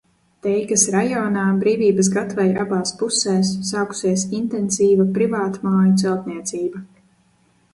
[0.43, 6.83] Teikas rajonā, Brīvības gatvei abās pusēs, sākusies intensīva privātmāju celtniecība.